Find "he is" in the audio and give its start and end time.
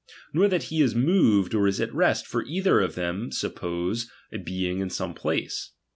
0.73-0.95